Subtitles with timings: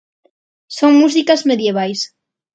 [0.77, 1.99] Son músicas medievais.